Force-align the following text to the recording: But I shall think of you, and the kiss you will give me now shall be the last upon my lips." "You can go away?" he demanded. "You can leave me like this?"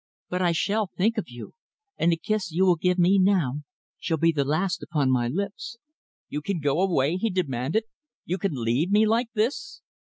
But 0.29 0.41
I 0.41 0.51
shall 0.51 0.87
think 0.87 1.19
of 1.19 1.29
you, 1.29 1.53
and 1.95 2.11
the 2.11 2.17
kiss 2.17 2.51
you 2.51 2.65
will 2.65 2.75
give 2.75 2.97
me 2.97 3.19
now 3.19 3.61
shall 3.99 4.17
be 4.17 4.31
the 4.31 4.43
last 4.43 4.81
upon 4.81 5.11
my 5.11 5.27
lips." 5.27 5.77
"You 6.27 6.41
can 6.41 6.59
go 6.59 6.81
away?" 6.81 7.17
he 7.17 7.29
demanded. 7.29 7.83
"You 8.25 8.39
can 8.39 8.53
leave 8.55 8.89
me 8.89 9.05
like 9.05 9.27
this?" 9.35 9.83